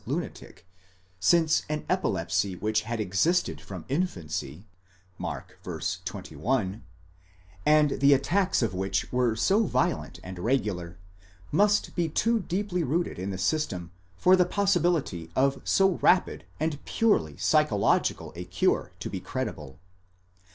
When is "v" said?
5.63-5.77